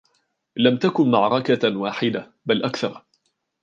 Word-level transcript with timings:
لم 0.57 0.77
تكن 0.77 1.11
معركةً 1.11 1.77
واحدةً، 1.77 2.33
بل 2.47 2.63
أكثر. 2.63 3.05